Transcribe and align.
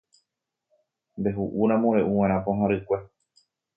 Ndehu'úramo 1.19 1.89
re'uva'erã 1.97 2.37
pohã 2.49 2.65
rykue. 2.73 2.97